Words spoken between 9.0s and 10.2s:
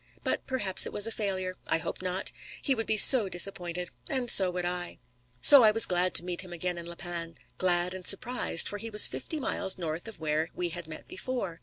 fifty miles north of